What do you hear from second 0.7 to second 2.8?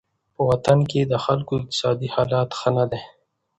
کې د خلکو اقتصادي حالت ښه